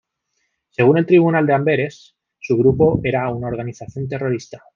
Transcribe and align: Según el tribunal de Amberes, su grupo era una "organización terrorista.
Según 0.71 0.97
el 0.97 1.05
tribunal 1.05 1.45
de 1.45 1.53
Amberes, 1.53 2.15
su 2.39 2.57
grupo 2.57 2.99
era 3.03 3.29
una 3.29 3.49
"organización 3.49 4.07
terrorista. 4.07 4.63